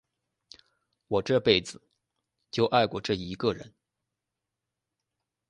[1.09, 1.79] 我这辈子
[2.49, 3.75] 就爱过这一个人。